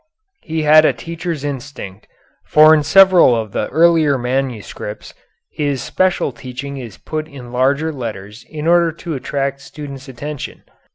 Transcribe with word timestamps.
He 0.41 0.63
had 0.63 0.83
a 0.83 0.93
teacher's 0.93 1.43
instinct, 1.43 2.07
for 2.43 2.73
in 2.73 2.81
several 2.81 3.35
of 3.35 3.51
the 3.51 3.67
earlier 3.67 4.17
manuscripts 4.17 5.13
his 5.51 5.83
special 5.83 6.31
teaching 6.31 6.77
is 6.77 6.97
put 6.97 7.27
in 7.27 7.51
larger 7.51 7.93
letters 7.93 8.43
in 8.49 8.65
order 8.65 8.91
to 8.93 9.13
attract 9.13 9.61
students' 9.61 10.09
attention.... 10.09 10.63